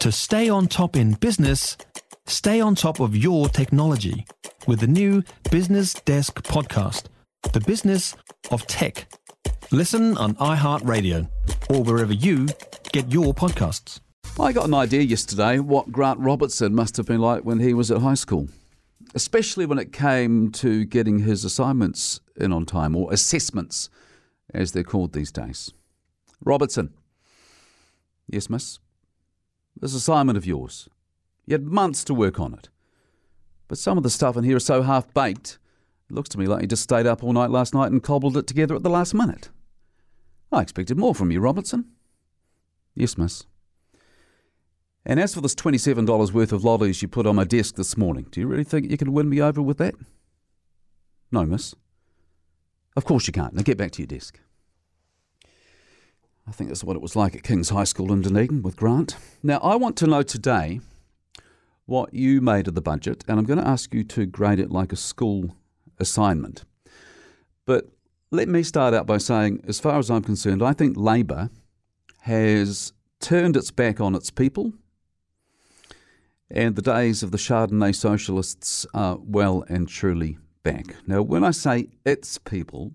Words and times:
To 0.00 0.10
stay 0.10 0.48
on 0.48 0.66
top 0.66 0.96
in 0.96 1.12
business, 1.12 1.76
stay 2.26 2.58
on 2.58 2.74
top 2.74 3.00
of 3.00 3.14
your 3.14 3.50
technology 3.50 4.24
with 4.66 4.80
the 4.80 4.86
new 4.86 5.22
Business 5.50 5.92
Desk 5.92 6.42
podcast, 6.42 7.08
The 7.52 7.60
Business 7.60 8.16
of 8.50 8.66
Tech. 8.66 9.12
Listen 9.70 10.16
on 10.16 10.36
iHeartRadio 10.36 11.28
or 11.68 11.82
wherever 11.82 12.14
you 12.14 12.48
get 12.92 13.12
your 13.12 13.34
podcasts. 13.34 14.00
I 14.40 14.52
got 14.52 14.64
an 14.64 14.72
idea 14.72 15.02
yesterday 15.02 15.58
what 15.58 15.92
Grant 15.92 16.18
Robertson 16.18 16.74
must 16.74 16.96
have 16.96 17.04
been 17.04 17.20
like 17.20 17.44
when 17.44 17.60
he 17.60 17.74
was 17.74 17.90
at 17.90 18.00
high 18.00 18.14
school, 18.14 18.48
especially 19.14 19.66
when 19.66 19.78
it 19.78 19.92
came 19.92 20.50
to 20.52 20.86
getting 20.86 21.18
his 21.18 21.44
assignments 21.44 22.20
in 22.36 22.54
on 22.54 22.64
time, 22.64 22.96
or 22.96 23.12
assessments, 23.12 23.90
as 24.54 24.72
they're 24.72 24.82
called 24.82 25.12
these 25.12 25.30
days. 25.30 25.74
Robertson. 26.42 26.94
Yes, 28.26 28.48
miss? 28.48 28.78
This 29.78 29.94
assignment 29.94 30.38
of 30.38 30.46
yours. 30.46 30.88
You 31.46 31.54
had 31.54 31.64
months 31.64 32.04
to 32.04 32.14
work 32.14 32.40
on 32.40 32.54
it. 32.54 32.68
But 33.68 33.78
some 33.78 33.96
of 33.96 34.02
the 34.02 34.10
stuff 34.10 34.36
in 34.36 34.44
here 34.44 34.56
is 34.56 34.64
so 34.64 34.82
half 34.82 35.12
baked, 35.14 35.58
it 36.10 36.14
looks 36.14 36.28
to 36.30 36.38
me 36.38 36.46
like 36.46 36.62
you 36.62 36.66
just 36.66 36.82
stayed 36.82 37.06
up 37.06 37.22
all 37.22 37.32
night 37.32 37.50
last 37.50 37.72
night 37.72 37.92
and 37.92 38.02
cobbled 38.02 38.36
it 38.36 38.46
together 38.46 38.74
at 38.74 38.82
the 38.82 38.90
last 38.90 39.14
minute. 39.14 39.48
I 40.50 40.60
expected 40.62 40.98
more 40.98 41.14
from 41.14 41.30
you, 41.30 41.40
Robertson. 41.40 41.84
Yes, 42.96 43.16
miss. 43.16 43.44
And 45.06 45.20
as 45.20 45.34
for 45.34 45.40
this 45.40 45.54
$27 45.54 46.32
worth 46.32 46.52
of 46.52 46.64
lollies 46.64 47.00
you 47.00 47.08
put 47.08 47.26
on 47.26 47.36
my 47.36 47.44
desk 47.44 47.76
this 47.76 47.96
morning, 47.96 48.26
do 48.30 48.40
you 48.40 48.48
really 48.48 48.64
think 48.64 48.90
you 48.90 48.96
can 48.96 49.12
win 49.12 49.28
me 49.28 49.40
over 49.40 49.62
with 49.62 49.78
that? 49.78 49.94
No, 51.30 51.44
miss. 51.44 51.74
Of 52.96 53.04
course 53.04 53.28
you 53.28 53.32
can't. 53.32 53.54
Now 53.54 53.62
get 53.62 53.78
back 53.78 53.92
to 53.92 54.02
your 54.02 54.08
desk. 54.08 54.40
I 56.50 56.52
think 56.52 56.68
that's 56.68 56.82
what 56.82 56.96
it 56.96 57.02
was 57.02 57.14
like 57.14 57.36
at 57.36 57.44
King's 57.44 57.68
High 57.68 57.84
School 57.84 58.12
in 58.12 58.22
Dunedin 58.22 58.62
with 58.62 58.74
Grant. 58.74 59.14
Now, 59.40 59.58
I 59.58 59.76
want 59.76 59.96
to 59.98 60.08
know 60.08 60.24
today 60.24 60.80
what 61.86 62.12
you 62.12 62.40
made 62.40 62.66
of 62.66 62.74
the 62.74 62.82
budget, 62.82 63.24
and 63.28 63.38
I'm 63.38 63.44
going 63.44 63.60
to 63.60 63.66
ask 63.66 63.94
you 63.94 64.02
to 64.02 64.26
grade 64.26 64.58
it 64.58 64.72
like 64.72 64.92
a 64.92 64.96
school 64.96 65.54
assignment. 66.00 66.64
But 67.66 67.86
let 68.32 68.48
me 68.48 68.64
start 68.64 68.94
out 68.94 69.06
by 69.06 69.18
saying, 69.18 69.62
as 69.68 69.78
far 69.78 69.96
as 70.00 70.10
I'm 70.10 70.24
concerned, 70.24 70.60
I 70.60 70.72
think 70.72 70.96
Labour 70.96 71.50
has 72.22 72.94
turned 73.20 73.56
its 73.56 73.70
back 73.70 74.00
on 74.00 74.16
its 74.16 74.30
people, 74.30 74.72
and 76.50 76.74
the 76.74 76.82
days 76.82 77.22
of 77.22 77.30
the 77.30 77.38
Chardonnay 77.38 77.94
socialists 77.94 78.86
are 78.92 79.18
well 79.22 79.64
and 79.68 79.88
truly 79.88 80.36
back. 80.64 80.96
Now, 81.06 81.22
when 81.22 81.44
I 81.44 81.52
say 81.52 81.90
its 82.04 82.38
people, 82.38 82.90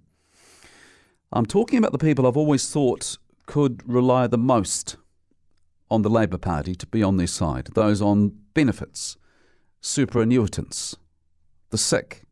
I'm 1.31 1.45
talking 1.45 1.79
about 1.79 1.93
the 1.93 1.97
people 1.97 2.27
I've 2.27 2.35
always 2.35 2.69
thought 2.69 3.17
could 3.45 3.81
rely 3.87 4.27
the 4.27 4.37
most 4.37 4.97
on 5.89 6.01
the 6.01 6.09
Labour 6.09 6.37
Party 6.37 6.75
to 6.75 6.87
be 6.87 7.03
on 7.03 7.17
their 7.17 7.27
side 7.27 7.69
those 7.75 8.01
on 8.01 8.37
benefits, 8.53 9.17
superannuitants, 9.81 10.95
the 11.69 11.77
sick, 11.77 12.23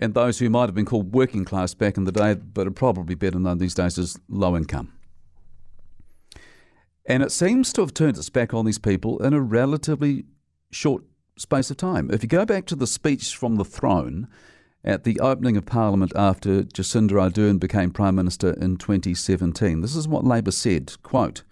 and 0.00 0.14
those 0.14 0.38
who 0.38 0.48
might 0.48 0.68
have 0.68 0.74
been 0.74 0.84
called 0.86 1.12
working 1.14 1.44
class 1.44 1.74
back 1.74 1.96
in 1.96 2.04
the 2.04 2.12
day, 2.12 2.34
but 2.34 2.66
are 2.66 2.72
probably 2.72 3.14
better 3.14 3.38
known 3.38 3.58
these 3.58 3.74
days 3.74 3.98
as 3.98 4.18
low 4.28 4.56
income. 4.56 4.92
And 7.06 7.22
it 7.22 7.32
seems 7.32 7.72
to 7.72 7.80
have 7.80 7.92
turned 7.92 8.16
its 8.16 8.30
back 8.30 8.54
on 8.54 8.64
these 8.64 8.78
people 8.78 9.22
in 9.22 9.32
a 9.32 9.40
relatively 9.40 10.24
short 10.70 11.02
space 11.36 11.70
of 11.70 11.76
time. 11.76 12.10
If 12.10 12.22
you 12.22 12.28
go 12.28 12.44
back 12.44 12.66
to 12.66 12.76
the 12.76 12.86
speech 12.86 13.34
from 13.34 13.56
the 13.56 13.64
throne 13.64 14.28
at 14.84 15.04
the 15.04 15.20
opening 15.20 15.56
of 15.56 15.66
Parliament 15.66 16.12
after 16.16 16.62
Jacinda 16.62 17.12
Ardern 17.12 17.58
became 17.58 17.90
Prime 17.90 18.14
Minister 18.14 18.52
in 18.54 18.76
2017. 18.76 19.80
This 19.80 19.94
is 19.94 20.08
what 20.08 20.24
Labour 20.24 20.50
said, 20.50 20.94
quote, 21.02 21.42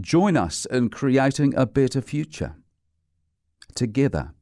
Join 0.00 0.36
us 0.36 0.66
in 0.66 0.90
creating 0.90 1.54
a 1.56 1.66
better 1.66 2.00
future. 2.02 2.56
Together. 3.74 4.34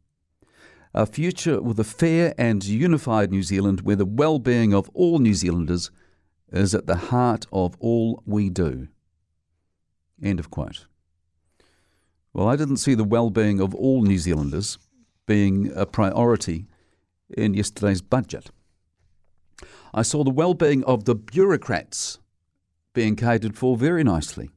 A 0.95 1.07
future 1.07 1.61
with 1.61 1.79
a 1.79 1.85
fair 1.85 2.35
and 2.37 2.65
unified 2.65 3.31
New 3.31 3.43
Zealand 3.43 3.83
where 3.83 3.97
the 3.97 4.05
well-being 4.05 4.75
of 4.75 4.91
all 4.92 5.19
New 5.19 5.35
Zealanders 5.35 5.91
is 6.51 6.75
at 6.75 6.86
the 6.86 6.97
heart 6.97 7.47
of 7.52 7.77
all 7.81 8.23
we 8.27 8.51
do. 8.51 8.89
End 10.23 10.39
of 10.39 10.51
quote. 10.51 10.86
Well, 12.35 12.48
I 12.48 12.57
didn't 12.57 12.77
see 12.79 12.95
the 12.95 13.05
well-being 13.05 13.61
of 13.61 13.75
all 13.75 14.02
New 14.02 14.19
Zealanders 14.19 14.79
being 15.27 15.73
a 15.75 15.86
priority 15.86 16.67
in 17.37 17.55
yesterday's 17.55 18.03
budget. 18.03 18.51
I 19.95 20.03
saw 20.03 20.25
the 20.25 20.31
well-being 20.31 20.85
of 20.85 21.05
the 21.05 21.15
bureaucrats 21.15 22.19
being 22.95 23.17
catered 23.17 23.57
for 23.57 23.77
very 23.77 24.05
nicely. 24.05 24.51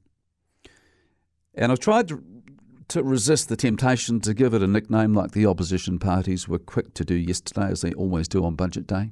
And 1.53 1.71
I've 1.71 1.79
tried 1.79 2.07
to, 2.09 2.23
to 2.89 3.03
resist 3.03 3.49
the 3.49 3.55
temptation 3.55 4.19
to 4.21 4.33
give 4.33 4.53
it 4.53 4.63
a 4.63 4.67
nickname 4.67 5.13
like 5.13 5.31
the 5.31 5.45
opposition 5.45 5.99
parties 5.99 6.47
were 6.47 6.59
quick 6.59 6.93
to 6.95 7.05
do 7.05 7.15
yesterday, 7.15 7.67
as 7.67 7.81
they 7.81 7.93
always 7.93 8.27
do 8.27 8.43
on 8.45 8.55
budget 8.55 8.87
day. 8.87 9.11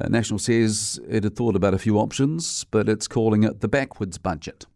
Uh, 0.00 0.08
National 0.08 0.38
says 0.38 1.00
it 1.08 1.24
had 1.24 1.36
thought 1.36 1.56
about 1.56 1.74
a 1.74 1.78
few 1.78 1.98
options, 1.98 2.64
but 2.64 2.88
it's 2.88 3.08
calling 3.08 3.42
it 3.42 3.60
the 3.60 3.68
backwards 3.68 4.18
budget. 4.18 4.66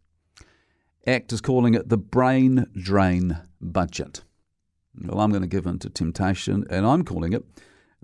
ACT 1.07 1.33
is 1.33 1.41
calling 1.41 1.73
it 1.73 1.89
the 1.89 1.97
brain 1.97 2.65
drain 2.73 3.39
budget. 3.61 4.23
Well, 5.01 5.19
I'm 5.19 5.31
going 5.31 5.41
to 5.41 5.47
give 5.47 5.65
in 5.65 5.79
to 5.79 5.89
temptation, 5.89 6.65
and 6.69 6.85
I'm 6.85 7.03
calling 7.03 7.33
it 7.33 7.43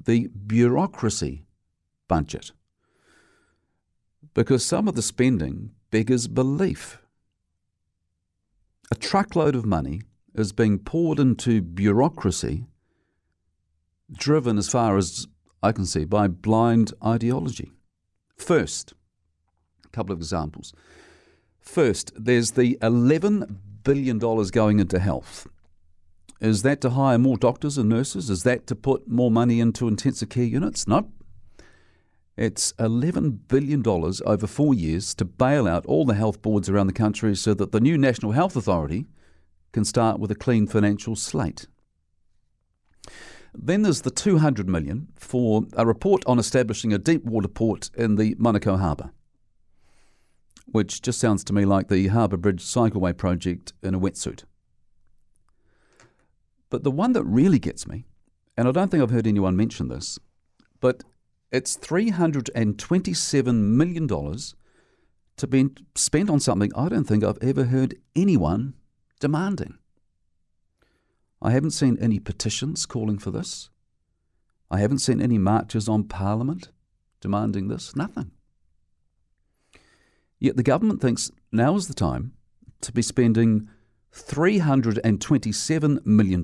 the 0.06 0.28
bureaucracy 0.28 1.44
budget. 2.08 2.52
Because 4.34 4.66
some 4.66 4.88
of 4.88 4.96
the 4.96 5.02
spending 5.02 5.72
beggars 5.92 6.28
belief. 6.28 7.00
A 8.92 8.96
truckload 8.96 9.56
of 9.56 9.66
money 9.66 10.02
is 10.36 10.52
being 10.52 10.80
poured 10.80 11.20
into 11.20 11.62
bureaucracy, 11.62 12.66
driven 14.12 14.58
as 14.58 14.70
far 14.70 14.98
as 14.98 15.28
I 15.62 15.72
can 15.72 15.86
see 15.86 16.06
by 16.06 16.28
blind 16.28 16.94
ideology. 17.06 17.72
First, 18.38 18.94
a 19.86 19.90
couple 19.90 20.14
of 20.14 20.20
examples. 20.20 20.74
First, 21.60 22.12
there's 22.16 22.52
the 22.52 22.78
$11 22.82 23.58
billion 23.84 24.18
going 24.18 24.80
into 24.80 25.00
health. 25.00 25.48
Is 26.42 26.62
that 26.62 26.80
to 26.82 26.92
hire 26.92 27.18
more 27.18 27.38
doctors 27.38 27.78
and 27.78 27.90
nurses? 27.90 28.30
Is 28.30 28.44
that 28.44 28.66
to 28.68 28.76
put 28.76 29.08
more 29.08 29.30
money 29.30 29.60
into 29.60 29.88
intensive 29.88 30.30
care 30.30 30.44
units? 30.44 30.88
No. 30.88 31.12
It's 32.38 32.72
$11 32.74 33.40
billion 33.50 33.86
over 33.86 34.48
four 34.48 34.74
years 34.74 35.14
to 35.16 35.26
bail 35.26 35.68
out 35.68 35.86
all 35.86 36.06
the 36.06 36.14
health 36.14 36.42
boards 36.42 36.70
around 36.70 36.88
the 36.88 36.94
country 36.94 37.36
so 37.36 37.54
that 37.56 37.74
the 37.74 37.82
new 37.82 37.98
National 37.98 38.32
Health 38.32 38.56
Authority 38.56 39.08
can 39.74 39.84
start 39.84 40.20
with 40.20 40.32
a 40.32 40.36
clean 40.36 40.66
financial 40.66 41.18
slate. 41.18 41.68
Then 43.54 43.82
there's 43.82 44.02
the 44.02 44.12
200 44.12 44.70
million 44.70 45.10
for 45.16 45.64
a 45.74 45.86
report 45.86 46.24
on 46.26 46.40
establishing 46.40 46.94
a 46.94 46.98
deep 46.98 47.26
water 47.26 47.50
port 47.50 47.90
in 47.98 48.16
the 48.16 48.36
Manukau 48.36 48.80
Harbour, 48.80 49.12
which 50.66 51.02
just 51.02 51.20
sounds 51.20 51.44
to 51.44 51.54
me 51.54 51.66
like 51.66 51.90
the 51.90 52.08
Harbour 52.08 52.38
Bridge 52.38 52.64
Cycleway 52.64 53.18
project 53.18 53.74
in 53.84 53.94
a 53.94 54.00
wetsuit. 54.00 54.44
But 56.70 56.84
the 56.84 56.92
one 56.92 57.14
that 57.14 57.24
really 57.24 57.60
gets 57.60 57.88
me, 57.88 58.06
and 58.56 58.68
I 58.68 58.72
don't 58.72 58.90
think 58.90 59.02
I've 59.02 59.10
heard 59.10 59.28
anyone 59.28 59.56
mention 59.56 59.88
this, 59.88 60.20
but 60.80 61.04
it's 61.52 61.78
$327 61.78 63.54
million 63.56 64.08
to 64.08 65.48
be 65.48 65.70
spent 65.96 66.30
on 66.30 66.40
something 66.40 66.72
I 66.76 66.90
don't 66.90 67.06
think 67.06 67.24
I've 67.24 67.42
ever 67.42 67.66
heard 67.66 67.96
anyone 68.16 68.76
demanding. 69.20 69.78
I 71.42 71.52
haven't 71.52 71.72
seen 71.72 71.98
any 72.00 72.20
petitions 72.20 72.86
calling 72.86 73.18
for 73.18 73.32
this. 73.32 73.70
I 74.70 74.80
haven't 74.80 75.00
seen 75.00 75.22
any 75.22 75.38
marches 75.38 75.90
on 75.90 76.04
Parliament 76.04 76.70
demanding 77.22 77.70
this. 77.70 77.96
Nothing. 77.96 78.32
Yet 80.40 80.58
the 80.58 80.64
government 80.64 81.02
thinks 81.02 81.32
now 81.52 81.76
is 81.76 81.88
the 81.88 81.94
time 81.94 82.34
to 82.82 82.92
be 82.92 83.02
spending 83.02 83.70
$327 84.14 86.06
million 86.06 86.44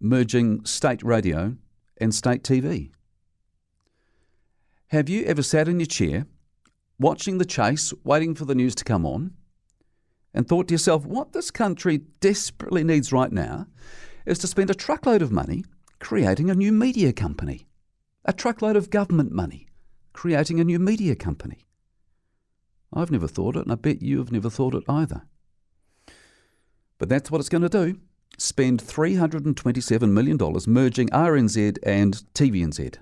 merging 0.00 0.64
state 0.64 1.02
radio 1.02 1.56
and 1.98 2.14
state 2.14 2.42
TV. 2.42 2.90
Have 4.88 5.08
you 5.08 5.24
ever 5.24 5.42
sat 5.42 5.68
in 5.68 5.80
your 5.80 5.86
chair, 5.86 6.26
watching 6.98 7.38
the 7.38 7.44
chase, 7.44 7.92
waiting 8.04 8.34
for 8.34 8.44
the 8.44 8.54
news 8.54 8.74
to 8.76 8.84
come 8.84 9.04
on, 9.04 9.32
and 10.34 10.46
thought 10.46 10.68
to 10.68 10.74
yourself, 10.74 11.06
what 11.06 11.32
this 11.32 11.50
country 11.50 12.02
desperately 12.20 12.84
needs 12.84 13.12
right 13.12 13.32
now 13.32 13.66
is 14.26 14.38
to 14.38 14.46
spend 14.46 14.70
a 14.70 14.74
truckload 14.74 15.22
of 15.22 15.32
money 15.32 15.64
creating 15.98 16.50
a 16.50 16.54
new 16.54 16.72
media 16.72 17.12
company, 17.12 17.66
a 18.24 18.32
truckload 18.32 18.76
of 18.76 18.90
government 18.90 19.32
money 19.32 19.66
creating 20.12 20.60
a 20.60 20.64
new 20.64 20.78
media 20.78 21.14
company? 21.14 21.66
I've 22.92 23.10
never 23.10 23.28
thought 23.28 23.56
it, 23.56 23.62
and 23.62 23.72
I 23.72 23.76
bet 23.76 24.02
you 24.02 24.18
have 24.18 24.30
never 24.30 24.50
thought 24.50 24.74
it 24.74 24.84
either. 24.88 25.22
But 26.98 27.08
that's 27.08 27.30
what 27.30 27.40
it's 27.40 27.48
going 27.48 27.62
to 27.62 27.68
do 27.68 27.98
spend 28.38 28.82
$327 28.82 30.10
million 30.10 30.36
merging 30.66 31.08
RNZ 31.08 31.78
and 31.82 32.22
TVNZ. 32.34 32.96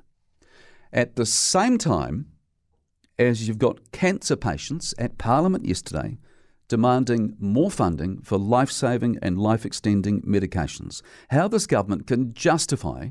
At 0.93 1.17
the 1.17 1.27
same 1.27 1.77
time 1.77 2.27
as 3.19 3.49
you've 3.49 3.59
got 3.59 3.91
cancer 3.91 4.37
patients 4.37 4.95
at 4.99 5.19
Parliament 5.19 5.65
yesterday 5.65 6.19
demanding 6.69 7.37
more 7.39 7.71
funding 7.71 8.21
for 8.23 8.39
life 8.39 8.71
saving 8.71 9.19
and 9.21 9.39
life 9.39 9.67
extending 9.67 10.23
medications. 10.23 11.03
How 11.31 11.47
this 11.47 11.67
government 11.67 12.07
can 12.07 12.33
justify 12.33 13.09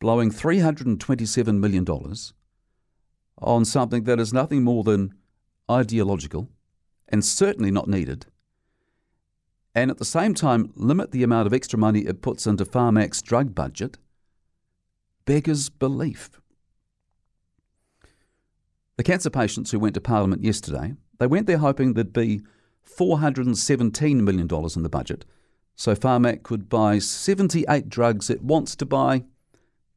blowing 0.00 0.30
$327 0.30 1.58
million 1.58 1.86
on 3.38 3.64
something 3.64 4.04
that 4.04 4.18
is 4.18 4.32
nothing 4.32 4.62
more 4.62 4.82
than 4.82 5.14
ideological 5.70 6.48
and 7.08 7.24
certainly 7.24 7.70
not 7.70 7.88
needed, 7.88 8.26
and 9.74 9.90
at 9.90 9.98
the 9.98 10.04
same 10.04 10.34
time 10.34 10.72
limit 10.74 11.12
the 11.12 11.22
amount 11.22 11.46
of 11.46 11.54
extra 11.54 11.78
money 11.78 12.00
it 12.00 12.22
puts 12.22 12.46
into 12.46 12.64
Pharmac's 12.64 13.22
drug 13.22 13.54
budget, 13.54 13.98
beggars 15.24 15.68
belief. 15.68 16.30
The 18.96 19.04
cancer 19.04 19.30
patients 19.30 19.70
who 19.70 19.78
went 19.78 19.94
to 19.94 20.00
Parliament 20.00 20.42
yesterday, 20.42 20.94
they 21.18 21.26
went 21.26 21.46
there 21.46 21.58
hoping 21.58 21.94
there'd 21.94 22.12
be 22.12 22.42
$417 22.86 24.16
million 24.16 24.48
in 24.76 24.82
the 24.82 24.88
budget, 24.88 25.24
so 25.76 25.94
Pharmac 25.94 26.42
could 26.42 26.68
buy 26.68 26.98
78 26.98 27.88
drugs 27.88 28.28
it 28.28 28.42
wants 28.42 28.76
to 28.76 28.84
buy 28.84 29.24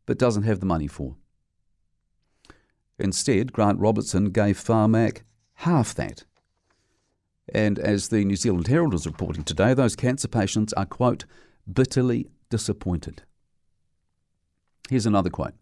but 0.06 0.20
doesn't 0.20 0.44
have 0.44 0.60
the 0.60 0.66
money 0.66 0.88
for. 0.88 1.16
Instead, 3.00 3.52
Grant 3.52 3.80
Robertson 3.80 4.30
gave 4.30 4.58
Pharmac 4.58 5.24
half 5.56 5.96
that. 5.96 6.26
And 7.52 7.78
as 7.78 8.08
the 8.08 8.24
New 8.24 8.36
Zealand 8.36 8.68
Herald 8.68 8.94
is 8.94 9.06
reporting 9.06 9.44
today, 9.44 9.74
those 9.74 9.96
cancer 9.96 10.28
patients 10.28 10.72
are, 10.74 10.86
quote, 10.86 11.26
bitterly 11.72 12.28
disappointed. 12.50 13.24
Here's 14.90 15.06
another 15.06 15.30
quote 15.30 15.54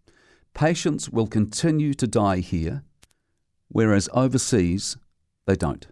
Patients 0.54 1.10
will 1.10 1.28
continue 1.28 1.94
to 1.94 2.08
die 2.08 2.40
here, 2.40 2.84
whereas 3.70 4.10
overseas 4.14 4.98
they 5.46 5.56
don't. 5.56 5.88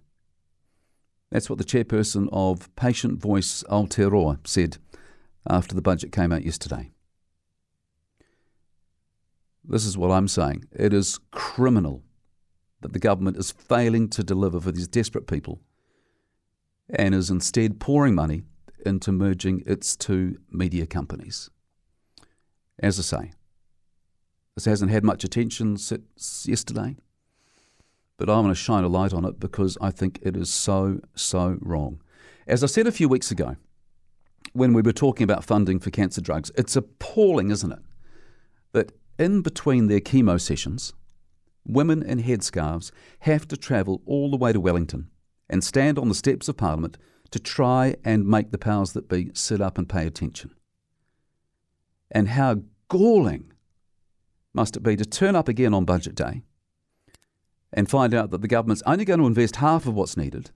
That's 1.31 1.49
what 1.49 1.59
the 1.59 1.65
chairperson 1.65 2.27
of 2.31 2.73
Patient 2.75 3.19
Voice 3.19 3.63
Aotearoa 3.69 4.45
said 4.47 4.77
after 5.47 5.75
the 5.75 5.81
budget 5.81 6.11
came 6.11 6.31
out 6.31 6.43
yesterday. 6.43 6.91
This 9.63 9.85
is 9.85 9.97
what 9.97 10.11
I'm 10.11 10.27
saying. 10.27 10.65
It 10.71 10.93
is 10.93 11.19
criminal 11.31 12.03
that 12.81 12.93
the 12.93 12.99
government 12.99 13.37
is 13.37 13.51
failing 13.51 14.09
to 14.09 14.23
deliver 14.23 14.59
for 14.59 14.71
these 14.71 14.87
desperate 14.87 15.27
people 15.27 15.59
and 16.89 17.13
is 17.13 17.29
instead 17.29 17.79
pouring 17.79 18.15
money 18.15 18.43
into 18.85 19.11
merging 19.11 19.63
its 19.65 19.95
two 19.95 20.39
media 20.49 20.85
companies. 20.85 21.49
As 22.79 22.97
I 22.99 23.03
say, 23.03 23.31
this 24.55 24.65
hasn't 24.65 24.91
had 24.91 25.03
much 25.03 25.23
attention 25.23 25.77
since 25.77 26.47
yesterday, 26.47 26.95
but 28.17 28.29
I 28.29 28.33
want 28.39 28.49
to 28.49 28.55
shine 28.55 28.83
a 28.83 28.87
light 28.87 29.13
on 29.13 29.25
it 29.25 29.39
because 29.39 29.77
I 29.81 29.91
think 29.91 30.19
it 30.21 30.35
is 30.35 30.49
so, 30.49 30.99
so 31.15 31.57
wrong. 31.61 32.01
As 32.47 32.63
I 32.63 32.67
said 32.67 32.87
a 32.87 32.91
few 32.91 33.07
weeks 33.07 33.31
ago, 33.31 33.57
when 34.53 34.73
we 34.73 34.81
were 34.81 34.93
talking 34.93 35.23
about 35.23 35.43
funding 35.43 35.79
for 35.79 35.91
cancer 35.91 36.21
drugs, 36.21 36.51
it's 36.57 36.75
appalling, 36.75 37.51
isn't 37.51 37.71
it, 37.71 37.79
that 38.71 38.91
in 39.17 39.41
between 39.41 39.87
their 39.87 39.99
chemo 39.99 40.39
sessions, 40.39 40.93
women 41.65 42.01
in 42.01 42.23
headscarves 42.23 42.91
have 43.19 43.47
to 43.49 43.57
travel 43.57 44.01
all 44.05 44.31
the 44.31 44.37
way 44.37 44.51
to 44.51 44.59
Wellington 44.59 45.09
and 45.49 45.63
stand 45.63 45.97
on 45.97 46.09
the 46.09 46.15
steps 46.15 46.47
of 46.47 46.57
Parliament 46.57 46.97
to 47.31 47.39
try 47.39 47.95
and 48.03 48.27
make 48.27 48.51
the 48.51 48.57
powers 48.57 48.93
that 48.93 49.07
be 49.07 49.31
sit 49.33 49.61
up 49.61 49.77
and 49.77 49.87
pay 49.89 50.05
attention. 50.05 50.51
And 52.11 52.29
how 52.29 52.63
galling 52.87 53.51
must 54.53 54.75
it 54.75 54.83
be 54.83 54.95
to 54.95 55.05
turn 55.05 55.35
up 55.35 55.47
again 55.47 55.73
on 55.73 55.85
budget 55.85 56.15
day 56.15 56.41
and 57.71 57.89
find 57.89 58.13
out 58.13 58.31
that 58.31 58.41
the 58.41 58.47
government's 58.47 58.83
only 58.85 59.05
going 59.05 59.19
to 59.19 59.27
invest 59.27 59.57
half 59.57 59.85
of 59.85 59.93
what's 59.93 60.17
needed 60.17 60.51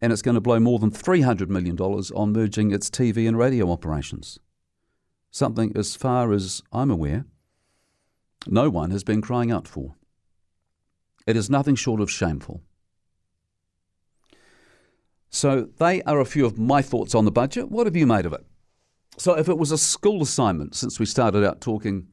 and 0.00 0.12
it's 0.12 0.22
going 0.22 0.34
to 0.34 0.40
blow 0.40 0.58
more 0.58 0.80
than 0.80 0.90
$300 0.90 1.48
million 1.48 1.78
on 1.78 2.32
merging 2.32 2.72
its 2.72 2.90
TV 2.90 3.28
and 3.28 3.38
radio 3.38 3.70
operations 3.70 4.38
something, 5.32 5.72
as 5.74 5.96
far 5.96 6.32
as 6.32 6.62
I'm 6.72 6.90
aware, 6.90 7.24
no 8.46 8.70
one 8.70 8.90
has 8.90 9.02
been 9.02 9.22
crying 9.22 9.50
out 9.50 9.66
for. 9.66 9.94
It 11.26 11.36
is 11.36 11.50
nothing 11.50 11.74
short 11.74 12.00
of 12.00 12.10
shameful. 12.10 12.62
So, 15.32 15.68
they 15.78 16.02
are 16.02 16.20
a 16.20 16.24
few 16.24 16.46
of 16.46 16.58
my 16.58 16.82
thoughts 16.82 17.14
on 17.14 17.24
the 17.24 17.32
budget. 17.32 17.70
What 17.70 17.86
have 17.86 17.96
you 17.96 18.06
made 18.06 18.26
of 18.26 18.32
it? 18.32 18.46
So, 19.16 19.36
if 19.36 19.48
it 19.48 19.58
was 19.58 19.72
a 19.72 19.78
school 19.78 20.22
assignment, 20.22 20.76
since 20.76 21.00
we 21.00 21.06
started 21.06 21.44
out 21.44 21.60
talking 21.60 22.06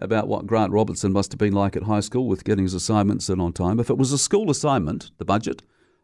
about 0.00 0.28
what 0.28 0.46
Grant 0.46 0.72
Robertson 0.72 1.12
must 1.12 1.32
have 1.32 1.38
been 1.38 1.52
like 1.52 1.76
at 1.76 1.82
high 1.82 2.00
school 2.00 2.28
with 2.28 2.44
getting 2.44 2.64
his 2.64 2.74
assignments 2.74 3.28
in 3.28 3.40
on 3.40 3.52
time, 3.52 3.78
if 3.80 3.90
it 3.90 3.98
was 3.98 4.12
a 4.12 4.18
school 4.18 4.50
assignment, 4.50 5.10
the 5.18 5.24
budget, 5.24 5.62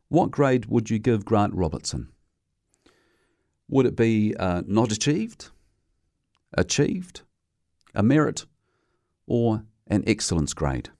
what 0.09 0.31
grade 0.31 0.67
would 0.67 0.91
you 0.91 0.99
give 0.99 1.25
Grant 1.25 1.55
Robertson? 1.55 2.09
Would 3.69 3.87
it 3.87 3.97
be 3.97 4.35
uh, 4.37 4.62
not 4.67 4.93
achieved? 4.93 5.50
achieved, 6.55 7.23
a 7.94 8.03
merit, 8.03 8.47
or 9.27 9.65
an 9.87 10.05
excellence 10.06 10.55
grade. 10.55 10.91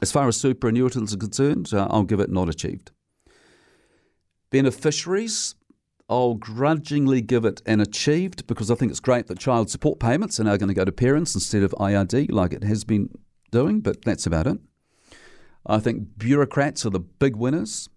As 0.00 0.12
far 0.12 0.28
as 0.28 0.40
superannuitants 0.40 1.14
are 1.14 1.18
concerned, 1.18 1.72
uh, 1.72 1.88
I'll 1.90 2.04
give 2.04 2.20
it 2.20 2.30
not 2.30 2.48
achieved. 2.48 2.92
Beneficiaries, 4.50 5.54
I'll 6.08 6.34
grudgingly 6.34 7.20
give 7.20 7.44
it 7.44 7.60
an 7.66 7.80
achieved 7.80 8.46
because 8.46 8.70
I 8.70 8.74
think 8.74 8.90
it's 8.90 9.00
great 9.00 9.26
that 9.26 9.38
child 9.38 9.70
support 9.70 10.00
payments 10.00 10.40
are 10.40 10.44
now 10.44 10.56
going 10.56 10.68
to 10.68 10.74
go 10.74 10.84
to 10.84 10.92
parents 10.92 11.34
instead 11.34 11.62
of 11.62 11.72
IRD 11.72 12.32
like 12.32 12.52
it 12.52 12.64
has 12.64 12.84
been 12.84 13.10
doing, 13.50 13.80
but 13.80 14.04
that's 14.04 14.26
about 14.26 14.46
it. 14.46 14.58
I 15.66 15.78
think 15.78 16.18
bureaucrats 16.18 16.86
are 16.86 16.90
the 16.90 17.00
big 17.00 17.36
winners 17.36 17.88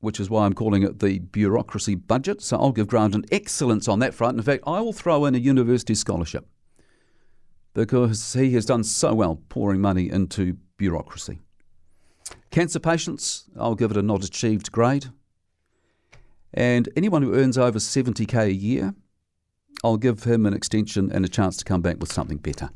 which 0.00 0.20
is 0.20 0.30
why 0.30 0.46
I'm 0.46 0.52
calling 0.52 0.84
it 0.84 1.00
the 1.00 1.18
bureaucracy 1.18 1.94
budget. 1.94 2.42
So 2.42 2.56
I'll 2.58 2.72
give 2.72 2.86
Grant 2.86 3.14
an 3.14 3.24
excellence 3.32 3.88
on 3.88 3.98
that 4.00 4.14
front. 4.14 4.36
In 4.36 4.42
fact, 4.44 4.62
I 4.66 4.80
will 4.80 4.92
throw 4.92 5.24
in 5.24 5.34
a 5.34 5.38
university 5.38 5.94
scholarship 5.94 6.46
because 7.74 8.34
he 8.34 8.52
has 8.54 8.66
done 8.66 8.84
so 8.84 9.14
well 9.14 9.40
pouring 9.48 9.80
money 9.80 10.10
into 10.10 10.58
bureaucracy. 10.76 11.40
Cancer 12.50 12.78
patients, 12.78 13.46
I'll 13.58 13.74
give 13.74 13.90
it 13.90 13.96
a 13.96 14.02
not 14.02 14.24
achieved 14.24 14.72
grade. 14.72 15.06
And 16.54 16.88
anyone 16.96 17.22
who 17.22 17.34
earns 17.34 17.58
over 17.58 17.78
70k 17.78 18.46
a 18.46 18.52
year, 18.52 18.94
I'll 19.84 19.96
give 19.96 20.24
him 20.24 20.46
an 20.46 20.54
extension 20.54 21.10
and 21.12 21.24
a 21.24 21.28
chance 21.28 21.56
to 21.58 21.64
come 21.64 21.82
back 21.82 21.98
with 21.98 22.12
something 22.12 22.38
better. 22.38 22.70